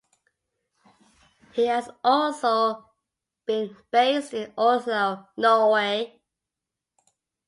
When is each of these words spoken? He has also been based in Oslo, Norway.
He 1.51 1.67
has 1.67 1.87
also 2.03 2.89
been 3.45 3.77
based 3.91 4.33
in 4.33 4.51
Oslo, 4.57 5.27
Norway. 5.37 6.19